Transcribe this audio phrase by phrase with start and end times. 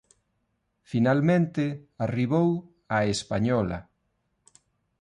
[0.91, 1.63] Finalmente
[2.05, 2.49] arribou
[2.97, 3.79] A Española.